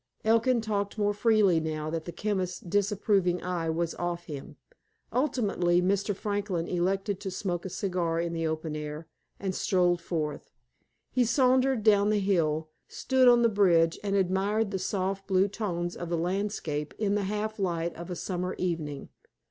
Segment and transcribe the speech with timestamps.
[0.25, 4.55] Elkin talked more freely now that the chemist's disapproving eye was off him.
[5.13, 6.15] Ultimately, Mr.
[6.15, 9.05] Franklin elected to smoke a cigar in the open air,
[9.39, 10.49] and strolled forth.
[11.11, 15.95] He sauntered down the hill, stood on the bridge, and admired the soft blue tones
[15.95, 19.09] of the landscape in the half light of a summer evening.